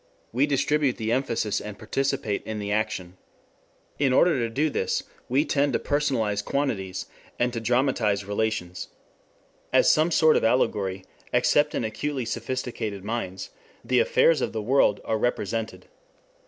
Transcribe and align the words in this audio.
We 0.31 0.47
distribute 0.47 0.97
the 0.97 1.11
emphasis 1.11 1.61
and 1.61 1.77
participate 1.77 2.43
in 2.43 2.57
the 2.57 2.71
action. 2.71 3.17
In 3.99 4.13
order 4.13 4.35
to 4.39 4.49
do 4.49 4.71
this 4.71 5.03
we 5.29 5.45
tend 5.45 5.73
to 5.73 5.79
personalize 5.79 6.43
quantities, 6.43 7.05
and 7.37 7.53
to 7.53 7.59
dramatize 7.59 8.25
relations. 8.25 8.87
As 9.71 9.91
some 9.91 10.09
sort 10.09 10.37
of 10.37 10.43
allegory, 10.43 11.05
except 11.31 11.75
in 11.75 11.83
acutely 11.83 12.25
sophisticated 12.25 13.03
minds, 13.03 13.51
the 13.85 13.99
affairs 13.99 14.41
of 14.41 14.53
the 14.53 14.61
world 14.63 15.01
are 15.05 15.19
represented. 15.19 15.85